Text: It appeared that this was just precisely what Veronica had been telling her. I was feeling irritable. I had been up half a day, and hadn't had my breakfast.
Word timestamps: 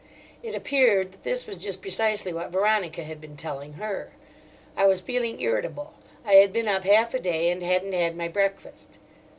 It 0.41 0.55
appeared 0.55 1.11
that 1.11 1.23
this 1.23 1.45
was 1.45 1.59
just 1.59 1.79
precisely 1.83 2.33
what 2.33 2.49
Veronica 2.49 3.03
had 3.03 3.21
been 3.21 3.37
telling 3.37 3.73
her. 3.73 4.11
I 4.75 4.87
was 4.87 4.99
feeling 4.99 5.39
irritable. 5.39 5.93
I 6.25 6.31
had 6.41 6.51
been 6.51 6.67
up 6.67 6.85
half 6.85 7.13
a 7.13 7.19
day, 7.19 7.51
and 7.51 7.61
hadn't 7.61 7.93
had 7.93 8.17
my 8.17 8.27
breakfast. 8.27 8.97